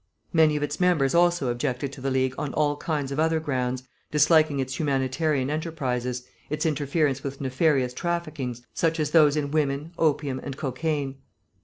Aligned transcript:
Many 0.33 0.55
of 0.55 0.63
its 0.63 0.79
members 0.79 1.13
also 1.13 1.49
objected 1.49 1.93
to 1.93 2.01
the 2.01 2.09
League 2.09 2.33
on 2.35 2.55
all 2.55 2.75
kinds 2.75 3.11
of 3.11 3.19
other 3.19 3.39
grounds, 3.39 3.83
disliking 4.09 4.59
its 4.59 4.79
humanitarian 4.79 5.51
enterprises, 5.51 6.23
its 6.49 6.65
interference 6.65 7.21
with 7.21 7.39
nefarious 7.39 7.93
traffickings, 7.93 8.63
such 8.73 8.99
as 8.99 9.11
those 9.11 9.37
in 9.37 9.51
women, 9.51 9.91
opium, 9.99 10.39
and 10.41 10.57
cocaine. 10.57 11.17